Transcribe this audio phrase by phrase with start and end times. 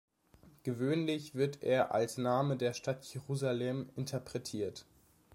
[0.63, 4.83] Gewöhnlich wird er als Name der Stadt Jerusalem interpretiert.